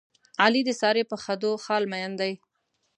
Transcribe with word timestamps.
علي 0.43 0.61
د 0.65 0.69
سارې 0.81 1.03
په 1.11 1.15
خدو 1.23 1.51
خال 1.63 1.83
مین 1.91 2.11
دی. 2.21 2.33